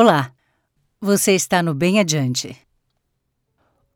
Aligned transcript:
Olá, 0.00 0.30
você 1.00 1.32
está 1.32 1.60
no 1.60 1.74
Bem 1.74 1.98
Adiante. 1.98 2.56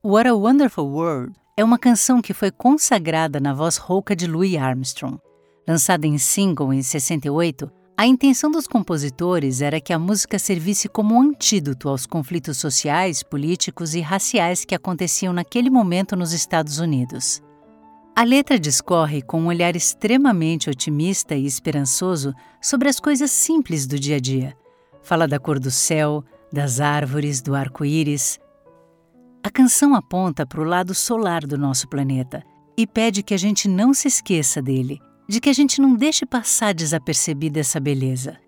What 0.04 0.28
a 0.28 0.34
Wonderful 0.34 0.88
World 0.88 1.36
é 1.56 1.62
uma 1.62 1.78
canção 1.78 2.20
que 2.20 2.34
foi 2.34 2.50
consagrada 2.50 3.38
na 3.38 3.54
voz 3.54 3.76
rouca 3.76 4.16
de 4.16 4.26
Louis 4.26 4.56
Armstrong. 4.56 5.20
Lançada 5.64 6.04
em 6.04 6.18
single 6.18 6.72
em 6.72 6.82
68, 6.82 7.70
a 7.96 8.04
intenção 8.04 8.50
dos 8.50 8.66
compositores 8.66 9.62
era 9.62 9.80
que 9.80 9.92
a 9.92 9.98
música 9.98 10.40
servisse 10.40 10.88
como 10.88 11.14
um 11.14 11.20
antídoto 11.20 11.88
aos 11.88 12.04
conflitos 12.04 12.58
sociais, 12.58 13.22
políticos 13.22 13.94
e 13.94 14.00
raciais 14.00 14.64
que 14.64 14.74
aconteciam 14.74 15.32
naquele 15.32 15.70
momento 15.70 16.16
nos 16.16 16.32
Estados 16.32 16.80
Unidos. 16.80 17.40
A 18.16 18.24
letra 18.24 18.58
discorre 18.58 19.22
com 19.22 19.42
um 19.42 19.46
olhar 19.46 19.76
extremamente 19.76 20.68
otimista 20.68 21.36
e 21.36 21.46
esperançoso 21.46 22.34
sobre 22.60 22.88
as 22.88 22.98
coisas 22.98 23.30
simples 23.30 23.86
do 23.86 24.00
dia 24.00 24.16
a 24.16 24.20
dia. 24.20 24.61
Fala 25.02 25.26
da 25.26 25.38
cor 25.38 25.58
do 25.58 25.70
céu, 25.70 26.24
das 26.52 26.80
árvores, 26.80 27.42
do 27.42 27.54
arco-íris. 27.54 28.38
A 29.42 29.50
canção 29.50 29.94
aponta 29.94 30.46
para 30.46 30.60
o 30.60 30.64
lado 30.64 30.94
solar 30.94 31.46
do 31.46 31.58
nosso 31.58 31.88
planeta 31.88 32.42
e 32.76 32.86
pede 32.86 33.22
que 33.22 33.34
a 33.34 33.36
gente 33.38 33.68
não 33.68 33.92
se 33.92 34.08
esqueça 34.08 34.62
dele, 34.62 35.00
de 35.28 35.40
que 35.40 35.50
a 35.50 35.52
gente 35.52 35.80
não 35.80 35.94
deixe 35.94 36.24
passar 36.24 36.72
desapercebida 36.72 37.60
essa 37.60 37.80
beleza. 37.80 38.38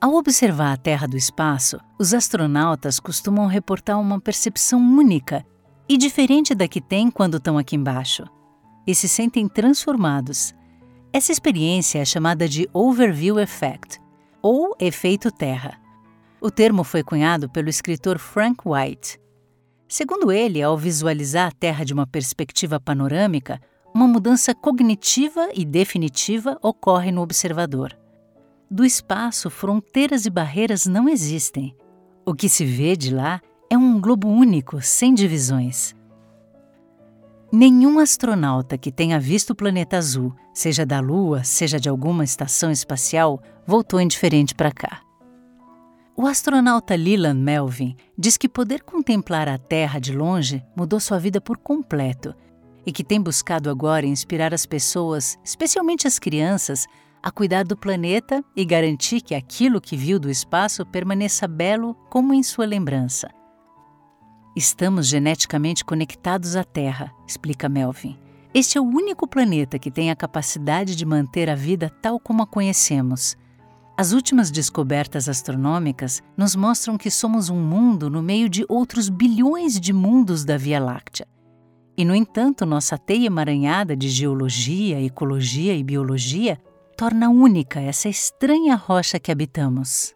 Ao 0.00 0.14
observar 0.14 0.72
a 0.72 0.76
Terra 0.76 1.06
do 1.06 1.16
espaço, 1.16 1.78
os 1.98 2.12
astronautas 2.12 2.98
costumam 2.98 3.46
reportar 3.46 4.00
uma 4.00 4.20
percepção 4.20 4.80
única 4.80 5.46
e 5.88 5.96
diferente 5.96 6.54
da 6.54 6.66
que 6.66 6.80
têm 6.80 7.10
quando 7.10 7.36
estão 7.36 7.56
aqui 7.56 7.76
embaixo 7.76 8.24
e 8.84 8.94
se 8.94 9.08
sentem 9.08 9.48
transformados. 9.48 10.52
Essa 11.12 11.30
experiência 11.30 12.00
é 12.00 12.04
chamada 12.04 12.48
de 12.48 12.68
Overview 12.72 13.38
Effect, 13.38 14.00
ou 14.42 14.74
efeito 14.80 15.30
Terra. 15.30 15.78
O 16.40 16.50
termo 16.50 16.82
foi 16.82 17.02
cunhado 17.04 17.48
pelo 17.48 17.68
escritor 17.68 18.18
Frank 18.18 18.60
White. 18.66 19.20
Segundo 19.88 20.32
ele, 20.32 20.60
ao 20.60 20.76
visualizar 20.76 21.48
a 21.48 21.52
Terra 21.52 21.84
de 21.84 21.92
uma 21.92 22.06
perspectiva 22.06 22.80
panorâmica, 22.80 23.60
uma 23.94 24.08
mudança 24.08 24.54
cognitiva 24.54 25.50
e 25.54 25.64
definitiva 25.64 26.58
ocorre 26.62 27.12
no 27.12 27.22
observador. 27.22 27.96
Do 28.70 28.84
espaço, 28.84 29.50
fronteiras 29.50 30.24
e 30.24 30.30
barreiras 30.30 30.86
não 30.86 31.08
existem. 31.08 31.76
O 32.24 32.34
que 32.34 32.48
se 32.48 32.64
vê 32.64 32.96
de 32.96 33.14
lá 33.14 33.40
é 33.68 33.76
um 33.76 34.00
globo 34.00 34.28
único, 34.28 34.80
sem 34.80 35.12
divisões. 35.14 35.94
Nenhum 37.54 37.98
astronauta 37.98 38.78
que 38.78 38.90
tenha 38.90 39.20
visto 39.20 39.50
o 39.50 39.54
planeta 39.54 39.98
azul, 39.98 40.34
seja 40.54 40.86
da 40.86 41.00
Lua, 41.00 41.44
seja 41.44 41.78
de 41.78 41.86
alguma 41.86 42.24
estação 42.24 42.70
espacial, 42.70 43.42
voltou 43.66 44.00
indiferente 44.00 44.54
para 44.54 44.72
cá. 44.72 45.02
O 46.16 46.26
astronauta 46.26 46.94
Leland 46.94 47.38
Melvin 47.38 47.94
diz 48.16 48.38
que 48.38 48.48
poder 48.48 48.82
contemplar 48.82 49.50
a 49.50 49.58
Terra 49.58 49.98
de 49.98 50.16
longe 50.16 50.64
mudou 50.74 50.98
sua 50.98 51.18
vida 51.18 51.42
por 51.42 51.58
completo 51.58 52.34
e 52.86 52.90
que 52.90 53.04
tem 53.04 53.20
buscado 53.20 53.68
agora 53.68 54.06
inspirar 54.06 54.54
as 54.54 54.64
pessoas, 54.64 55.38
especialmente 55.44 56.06
as 56.06 56.18
crianças, 56.18 56.86
a 57.22 57.30
cuidar 57.30 57.64
do 57.64 57.76
planeta 57.76 58.42
e 58.56 58.64
garantir 58.64 59.20
que 59.20 59.34
aquilo 59.34 59.78
que 59.78 59.94
viu 59.94 60.18
do 60.18 60.30
espaço 60.30 60.86
permaneça 60.86 61.46
belo 61.46 61.94
como 62.08 62.32
em 62.32 62.42
sua 62.42 62.64
lembrança. 62.64 63.28
Estamos 64.54 65.06
geneticamente 65.06 65.82
conectados 65.82 66.56
à 66.56 66.62
Terra, 66.62 67.10
explica 67.26 67.70
Melvin. 67.70 68.18
Este 68.52 68.76
é 68.76 68.80
o 68.80 68.84
único 68.84 69.26
planeta 69.26 69.78
que 69.78 69.90
tem 69.90 70.10
a 70.10 70.16
capacidade 70.16 70.94
de 70.94 71.06
manter 71.06 71.48
a 71.48 71.54
vida 71.54 71.88
tal 72.02 72.20
como 72.20 72.42
a 72.42 72.46
conhecemos. 72.46 73.34
As 73.96 74.12
últimas 74.12 74.50
descobertas 74.50 75.26
astronômicas 75.26 76.22
nos 76.36 76.54
mostram 76.54 76.98
que 76.98 77.10
somos 77.10 77.48
um 77.48 77.58
mundo 77.58 78.10
no 78.10 78.22
meio 78.22 78.46
de 78.46 78.66
outros 78.68 79.08
bilhões 79.08 79.80
de 79.80 79.90
mundos 79.90 80.44
da 80.44 80.58
Via 80.58 80.78
Láctea. 80.78 81.26
E, 81.96 82.04
no 82.04 82.14
entanto, 82.14 82.66
nossa 82.66 82.98
teia 82.98 83.28
emaranhada 83.28 83.96
de 83.96 84.10
geologia, 84.10 85.00
ecologia 85.00 85.74
e 85.74 85.82
biologia 85.82 86.60
torna 86.94 87.30
única 87.30 87.80
essa 87.80 88.10
estranha 88.10 88.74
rocha 88.74 89.18
que 89.18 89.32
habitamos. 89.32 90.14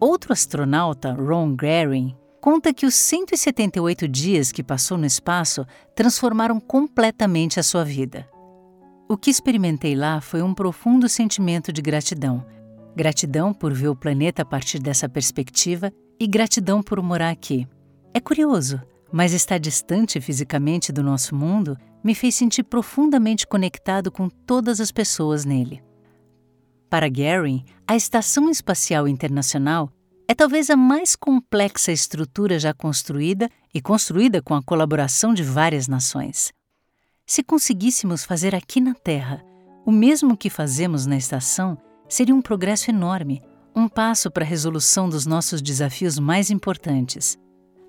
Outro 0.00 0.32
astronauta, 0.32 1.12
Ron 1.12 1.54
Garing, 1.54 2.14
conta 2.44 2.74
que 2.74 2.84
os 2.84 2.94
178 2.94 4.06
dias 4.06 4.52
que 4.52 4.62
passou 4.62 4.98
no 4.98 5.06
espaço 5.06 5.66
transformaram 5.96 6.60
completamente 6.60 7.58
a 7.58 7.62
sua 7.62 7.82
vida. 7.86 8.28
O 9.08 9.16
que 9.16 9.30
experimentei 9.30 9.94
lá 9.94 10.20
foi 10.20 10.42
um 10.42 10.52
profundo 10.52 11.08
sentimento 11.08 11.72
de 11.72 11.80
gratidão. 11.80 12.44
Gratidão 12.94 13.54
por 13.54 13.72
ver 13.72 13.88
o 13.88 13.96
planeta 13.96 14.42
a 14.42 14.44
partir 14.44 14.78
dessa 14.78 15.08
perspectiva 15.08 15.90
e 16.20 16.26
gratidão 16.26 16.82
por 16.82 17.00
morar 17.02 17.30
aqui. 17.30 17.66
É 18.12 18.20
curioso, 18.20 18.78
mas 19.10 19.32
estar 19.32 19.56
distante 19.56 20.20
fisicamente 20.20 20.92
do 20.92 21.02
nosso 21.02 21.34
mundo 21.34 21.78
me 22.04 22.14
fez 22.14 22.34
sentir 22.34 22.64
profundamente 22.64 23.46
conectado 23.46 24.12
com 24.12 24.28
todas 24.28 24.82
as 24.82 24.92
pessoas 24.92 25.46
nele. 25.46 25.82
Para 26.90 27.08
Gary, 27.08 27.64
a 27.88 27.96
Estação 27.96 28.50
Espacial 28.50 29.08
Internacional 29.08 29.90
é 30.26 30.34
talvez 30.34 30.70
a 30.70 30.76
mais 30.76 31.14
complexa 31.14 31.92
estrutura 31.92 32.58
já 32.58 32.72
construída 32.72 33.50
e 33.72 33.80
construída 33.80 34.40
com 34.40 34.54
a 34.54 34.62
colaboração 34.62 35.34
de 35.34 35.42
várias 35.42 35.86
nações. 35.86 36.52
Se 37.26 37.42
conseguíssemos 37.42 38.24
fazer 38.24 38.54
aqui 38.54 38.80
na 38.80 38.94
Terra 38.94 39.44
o 39.84 39.92
mesmo 39.92 40.36
que 40.36 40.48
fazemos 40.48 41.04
na 41.04 41.16
estação, 41.16 41.76
seria 42.08 42.34
um 42.34 42.40
progresso 42.40 42.90
enorme, 42.90 43.42
um 43.76 43.86
passo 43.86 44.30
para 44.30 44.44
a 44.44 44.46
resolução 44.46 45.08
dos 45.08 45.26
nossos 45.26 45.60
desafios 45.60 46.18
mais 46.18 46.50
importantes. 46.50 47.38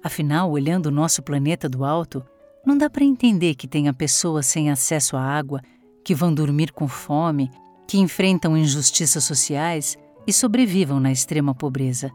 Afinal, 0.03 0.51
olhando 0.51 0.88
o 0.88 0.91
nosso 0.91 1.24
planeta 1.24 1.69
do 1.69 1.85
alto, 1.85 2.24
não 2.66 2.78
dá 2.78 2.90
para 2.90 3.06
entender 3.06 3.56
que 3.56 3.68
tenha 3.68 3.94
pessoas 3.94 4.45
sem 4.45 4.69
acesso 4.69 5.16
à 5.16 5.22
água, 5.22 5.62
que 6.03 6.13
vão 6.13 6.34
dormir 6.34 6.72
com 6.74 6.88
fome, 6.88 7.50
que 7.88 7.97
enfrentam 7.97 8.57
injustiças 8.57 9.24
sociais 9.24 9.97
e 10.28 10.34
sobrevivam 10.34 11.00
na 11.00 11.12
extrema 11.12 11.56
pobreza. 11.56 12.12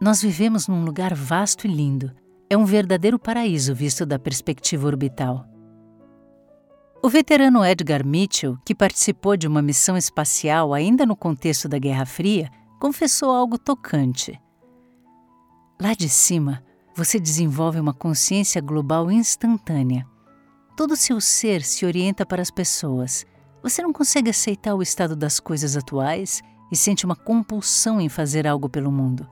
Nós 0.00 0.20
vivemos 0.20 0.68
num 0.68 0.84
lugar 0.84 1.14
vasto 1.14 1.66
e 1.66 1.70
lindo. 1.70 2.12
É 2.50 2.56
um 2.56 2.64
verdadeiro 2.64 3.18
paraíso 3.18 3.74
visto 3.74 4.04
da 4.04 4.18
perspectiva 4.18 4.86
orbital. 4.86 5.46
O 7.02 7.08
veterano 7.08 7.64
Edgar 7.64 8.04
Mitchell, 8.04 8.58
que 8.64 8.74
participou 8.74 9.36
de 9.36 9.46
uma 9.46 9.62
missão 9.62 9.96
espacial 9.96 10.72
ainda 10.72 11.04
no 11.04 11.14
contexto 11.14 11.68
da 11.68 11.78
Guerra 11.78 12.06
Fria, 12.06 12.50
confessou 12.80 13.30
algo 13.30 13.58
tocante. 13.58 14.40
Lá 15.80 15.94
de 15.94 16.08
cima, 16.08 16.62
você 16.94 17.20
desenvolve 17.20 17.78
uma 17.78 17.92
consciência 17.92 18.60
global 18.60 19.10
instantânea. 19.10 20.06
Todo 20.76 20.96
seu 20.96 21.20
ser 21.20 21.62
se 21.62 21.84
orienta 21.84 22.24
para 22.24 22.42
as 22.42 22.50
pessoas. 22.50 23.26
Você 23.62 23.82
não 23.82 23.92
consegue 23.92 24.30
aceitar 24.30 24.74
o 24.74 24.82
estado 24.82 25.14
das 25.14 25.38
coisas 25.38 25.76
atuais 25.76 26.42
e 26.70 26.76
sente 26.76 27.04
uma 27.04 27.16
compulsão 27.16 28.00
em 28.00 28.08
fazer 28.08 28.46
algo 28.46 28.68
pelo 28.68 28.90
mundo. 28.90 29.28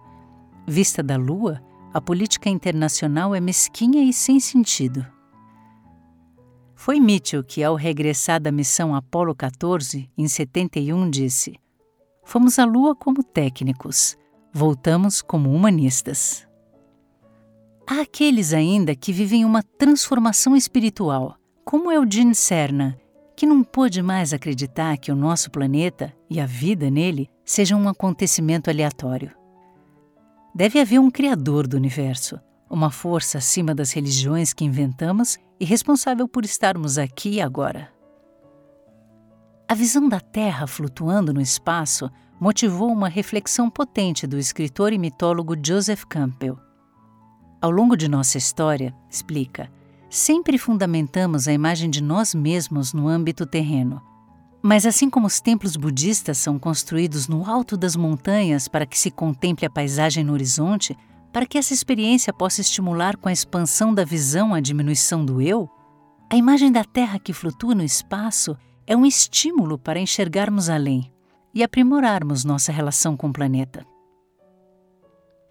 Vista 0.75 1.03
da 1.03 1.19
Lua, 1.19 1.63
a 1.93 2.01
política 2.01 2.49
internacional 2.49 3.35
é 3.35 3.41
mesquinha 3.41 4.03
e 4.03 4.11
sem 4.11 4.41
sentido. 4.41 5.07
Foi 6.75 6.99
Mitchell 6.99 7.45
que, 7.45 7.63
ao 7.63 7.75
regressar 7.75 8.41
da 8.41 8.51
missão 8.51 8.95
Apollo 8.95 9.35
14, 9.35 10.11
em 10.17 10.27
71, 10.27 11.11
disse: 11.11 11.61
Fomos 12.25 12.59
à 12.59 12.65
Lua 12.65 12.97
como 12.97 13.23
técnicos, 13.23 14.17
voltamos 14.51 15.21
como 15.21 15.55
humanistas. 15.55 16.49
Há 17.87 18.01
aqueles 18.01 18.55
ainda 18.55 18.97
que 18.97 19.13
vivem 19.13 19.45
uma 19.45 19.63
transformação 19.63 20.57
espiritual, 20.57 21.37
como 21.67 21.93
Eugene 21.93 22.35
Cerna, 22.35 22.99
que 23.37 23.45
não 23.45 23.63
pôde 23.63 24.01
mais 24.01 24.33
acreditar 24.33 24.97
que 24.97 25.13
o 25.13 25.17
nosso 25.17 25.51
planeta 25.51 26.15
e 26.31 26.41
a 26.41 26.47
vida 26.47 26.91
nele 26.91 27.29
sejam 27.45 27.79
um 27.79 27.91
acontecimento 27.91 28.71
aleatório. 28.71 29.42
Deve 30.55 30.81
haver 30.81 30.99
um 31.01 31.11
Criador 31.11 31.67
do 31.67 31.79
universo, 31.79 32.39
uma 32.69 32.91
força 32.91 33.39
acima 33.39 33.75
das 33.75 33.91
religiões 33.93 34.53
que 34.53 34.65
inventamos 34.65 35.39
e 35.59 35.65
responsável 35.65 36.29
por 36.29 36.45
estarmos 36.45 36.99
aqui 36.99 37.41
agora. 37.41 37.91
A 39.67 39.75
visão 39.75 40.07
da 40.07 40.21
Terra 40.21 40.67
flutuando 40.67 41.33
no 41.33 41.41
espaço 41.41 42.11
motivou 42.39 42.93
uma 42.93 43.09
reflexão 43.09 43.71
potente 43.71 44.27
do 44.27 44.39
escritor 44.39 44.93
e 44.93 44.99
mitólogo 44.99 45.55
Joseph 45.65 46.05
Campbell. 46.05 46.59
Ao 47.61 47.71
longo 47.71 47.97
de 47.97 48.07
nossa 48.07 48.37
história, 48.37 48.95
explica, 49.09 49.73
sempre 50.11 50.59
fundamentamos 50.59 51.49
a 51.49 51.53
imagem 51.53 51.89
de 51.89 52.03
nós 52.03 52.35
mesmos 52.35 52.93
no 52.93 53.09
âmbito 53.09 53.47
terreno 53.47 54.03
mas 54.63 54.87
assim 54.87 55.11
como 55.11 55.27
os 55.27 55.41
templos 55.41 55.77
budistas 55.77 56.39
são 56.39 56.59
construídos 56.59 57.27
no 57.27 57.45
alto 57.45 57.77
das 57.77 57.97
montanhas 57.97 58.69
para 58.69 58.87
que 58.87 58.99
se 58.99 59.11
contemple 59.11 59.67
a 59.67 59.71
paisagem 59.71 60.23
no 60.23 60.33
horizonte, 60.33 60.97
para 61.33 61.47
que 61.47 61.59
essa 61.59 61.75
experiência 61.75 62.33
possa 62.33 62.61
estimular 62.61 63.17
com 63.17 63.29
a 63.29 63.33
expansão 63.33 63.93
da 63.93 64.05
visão 64.05 64.55
a 64.55 64.61
diminuição 64.61 65.25
do 65.25 65.43
eu, 65.43 65.69
a 66.31 66.37
imagem 66.37 66.71
da 66.71 66.85
Terra 66.85 67.19
que 67.19 67.33
flutua 67.33 67.75
no 67.75 67.83
espaço 67.83 68.57
é 68.87 68.97
um 68.97 69.05
estímulo 69.05 69.77
para 69.77 69.99
enxergarmos 69.99 70.69
além 70.69 71.13
e 71.53 71.63
aprimorarmos 71.63 72.45
nossa 72.45 72.71
relação 72.71 73.17
com 73.17 73.29
o 73.29 73.33
planeta. 73.33 73.85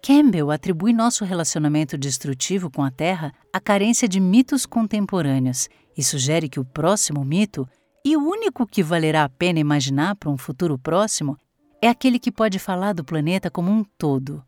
Campbell 0.04 0.50
atribui 0.50 0.92
nosso 0.92 1.24
relacionamento 1.24 1.96
destrutivo 1.96 2.68
com 2.68 2.82
a 2.82 2.90
Terra 2.90 3.32
à 3.52 3.60
carência 3.60 4.08
de 4.08 4.18
mitos 4.18 4.66
contemporâneos 4.66 5.68
e 5.96 6.02
sugere 6.02 6.48
que 6.48 6.58
o 6.58 6.64
próximo 6.64 7.24
mito, 7.24 7.68
e 8.04 8.16
o 8.16 8.20
único 8.20 8.66
que 8.66 8.82
valerá 8.82 9.24
a 9.24 9.28
pena 9.28 9.58
imaginar 9.58 10.16
para 10.16 10.30
um 10.30 10.36
futuro 10.36 10.78
próximo, 10.78 11.36
é 11.80 11.88
aquele 11.88 12.18
que 12.18 12.32
pode 12.32 12.58
falar 12.58 12.92
do 12.92 13.04
planeta 13.04 13.50
como 13.50 13.70
um 13.70 13.84
todo. 13.84 14.44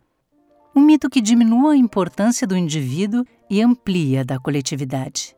Um 0.75 0.81
mito 0.81 1.09
que 1.09 1.21
diminua 1.21 1.73
a 1.73 1.77
importância 1.77 2.47
do 2.47 2.57
indivíduo 2.57 3.25
e 3.49 3.63
amplia 3.63 4.25
da 4.25 4.39
coletividade. 4.39 5.37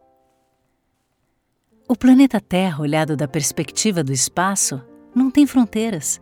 O 1.88 1.94
planeta 1.94 2.40
Terra, 2.40 2.82
olhado 2.82 3.16
da 3.16 3.28
perspectiva 3.28 4.02
do 4.02 4.12
espaço, 4.12 4.82
não 5.14 5.30
tem 5.30 5.46
fronteiras. 5.46 6.20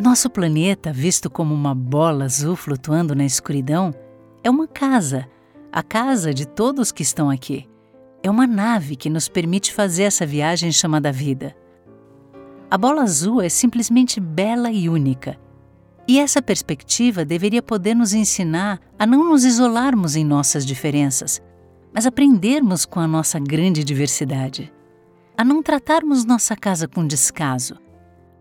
Nosso 0.00 0.30
planeta, 0.30 0.92
visto 0.92 1.30
como 1.30 1.54
uma 1.54 1.74
bola 1.74 2.24
azul 2.24 2.56
flutuando 2.56 3.14
na 3.14 3.24
escuridão, 3.24 3.94
é 4.42 4.50
uma 4.50 4.66
casa, 4.66 5.28
a 5.70 5.82
casa 5.82 6.32
de 6.32 6.46
todos 6.46 6.90
que 6.90 7.02
estão 7.02 7.30
aqui. 7.30 7.68
É 8.22 8.30
uma 8.30 8.46
nave 8.46 8.96
que 8.96 9.10
nos 9.10 9.28
permite 9.28 9.72
fazer 9.72 10.04
essa 10.04 10.26
viagem 10.26 10.72
chamada 10.72 11.12
vida. 11.12 11.56
A 12.70 12.76
bola 12.76 13.02
azul 13.02 13.40
é 13.40 13.48
simplesmente 13.48 14.20
bela 14.20 14.70
e 14.70 14.88
única. 14.88 15.38
E 16.06 16.18
essa 16.18 16.42
perspectiva 16.42 17.24
deveria 17.24 17.62
poder 17.62 17.94
nos 17.94 18.12
ensinar 18.12 18.80
a 18.98 19.06
não 19.06 19.24
nos 19.28 19.44
isolarmos 19.44 20.16
em 20.16 20.24
nossas 20.24 20.64
diferenças, 20.64 21.40
mas 21.92 22.06
aprendermos 22.06 22.84
com 22.84 23.00
a 23.00 23.06
nossa 23.06 23.38
grande 23.38 23.84
diversidade 23.84 24.72
a 25.38 25.44
não 25.44 25.62
tratarmos 25.62 26.24
nossa 26.24 26.56
casa 26.56 26.88
com 26.88 27.06
descaso, 27.06 27.76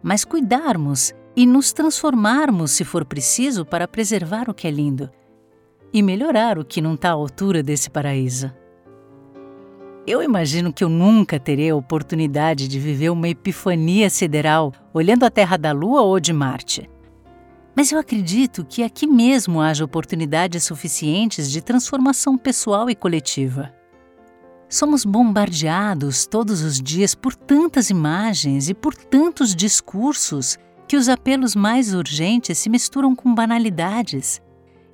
mas 0.01 0.25
cuidarmos 0.25 1.13
e 1.35 1.45
nos 1.45 1.71
transformarmos, 1.71 2.71
se 2.71 2.83
for 2.83 3.05
preciso, 3.05 3.63
para 3.63 3.87
preservar 3.87 4.49
o 4.49 4.53
que 4.53 4.67
é 4.67 4.71
lindo 4.71 5.07
e 5.93 6.01
melhorar 6.01 6.57
o 6.57 6.65
que 6.65 6.81
não 6.81 6.95
está 6.95 7.09
à 7.09 7.11
altura 7.11 7.61
desse 7.61 7.87
paraíso. 7.87 8.51
Eu 10.07 10.23
imagino 10.23 10.71
que 10.71 10.85
eu 10.85 10.87
nunca 10.87 11.37
terei 11.37 11.69
a 11.69 11.75
oportunidade 11.75 12.69
de 12.69 12.79
viver 12.79 13.09
uma 13.09 13.27
epifania 13.27 14.09
sideral 14.09 14.71
olhando 14.93 15.25
a 15.25 15.29
Terra 15.29 15.57
da 15.57 15.73
Lua 15.73 16.01
ou 16.01 16.17
de 16.17 16.31
Marte. 16.31 16.89
Mas 17.75 17.91
eu 17.91 17.99
acredito 17.99 18.63
que 18.63 18.83
aqui 18.83 19.05
mesmo 19.05 19.59
haja 19.59 19.83
oportunidades 19.83 20.63
suficientes 20.63 21.51
de 21.51 21.61
transformação 21.61 22.37
pessoal 22.37 22.89
e 22.89 22.95
coletiva. 22.95 23.73
Somos 24.69 25.03
bombardeados 25.03 26.25
todos 26.25 26.61
os 26.61 26.79
dias 26.79 27.13
por 27.13 27.35
tantas 27.35 27.89
imagens 27.89 28.69
e 28.69 28.73
por 28.73 28.95
tantos 28.95 29.53
discursos 29.53 30.57
que 30.87 30.95
os 30.95 31.09
apelos 31.09 31.53
mais 31.53 31.93
urgentes 31.93 32.57
se 32.57 32.69
misturam 32.69 33.13
com 33.13 33.35
banalidades 33.35 34.41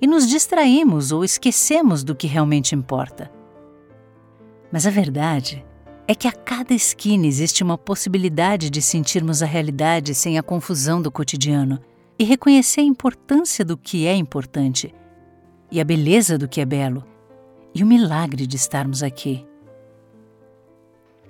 e 0.00 0.08
nos 0.08 0.28
distraímos 0.28 1.12
ou 1.12 1.22
esquecemos 1.22 2.02
do 2.02 2.16
que 2.16 2.26
realmente 2.26 2.74
importa. 2.74 3.33
Mas 4.74 4.88
a 4.88 4.90
verdade 4.90 5.64
é 6.08 6.16
que 6.16 6.26
a 6.26 6.32
cada 6.32 6.74
esquina 6.74 7.28
existe 7.28 7.62
uma 7.62 7.78
possibilidade 7.78 8.68
de 8.68 8.82
sentirmos 8.82 9.40
a 9.40 9.46
realidade 9.46 10.16
sem 10.16 10.36
a 10.36 10.42
confusão 10.42 11.00
do 11.00 11.12
cotidiano 11.12 11.78
e 12.18 12.24
reconhecer 12.24 12.80
a 12.80 12.84
importância 12.84 13.64
do 13.64 13.76
que 13.76 14.04
é 14.04 14.16
importante, 14.16 14.92
e 15.70 15.80
a 15.80 15.84
beleza 15.84 16.36
do 16.36 16.48
que 16.48 16.60
é 16.60 16.64
belo, 16.64 17.04
e 17.72 17.84
o 17.84 17.86
milagre 17.86 18.48
de 18.48 18.56
estarmos 18.56 19.00
aqui 19.00 19.46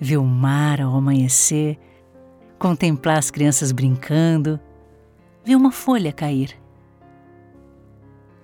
ver 0.00 0.16
o 0.16 0.24
mar 0.24 0.80
ao 0.80 0.96
amanhecer, 0.96 1.78
contemplar 2.58 3.18
as 3.18 3.30
crianças 3.30 3.72
brincando, 3.72 4.58
ver 5.44 5.54
uma 5.54 5.70
folha 5.70 6.14
cair. 6.14 6.58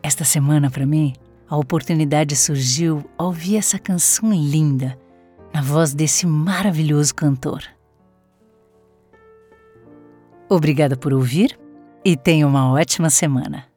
Esta 0.03 0.27
semana, 0.27 0.71
para 0.71 0.85
mim, 0.85 1.15
a 1.51 1.57
oportunidade 1.57 2.37
surgiu 2.37 3.05
ao 3.19 3.27
ouvir 3.27 3.57
essa 3.57 3.77
canção 3.77 4.33
linda 4.33 4.97
na 5.53 5.61
voz 5.61 5.93
desse 5.93 6.25
maravilhoso 6.25 7.13
cantor. 7.13 7.65
Obrigada 10.49 10.97
por 10.97 11.13
ouvir 11.13 11.59
e 12.05 12.17
tenha 12.17 12.47
uma 12.47 12.73
ótima 12.73 13.11
semana. 13.11 13.70